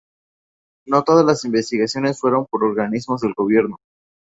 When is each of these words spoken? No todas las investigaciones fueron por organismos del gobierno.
No 0.87 1.03
todas 1.03 1.23
las 1.27 1.45
investigaciones 1.45 2.19
fueron 2.19 2.47
por 2.47 2.63
organismos 2.63 3.21
del 3.21 3.33
gobierno. 3.35 3.77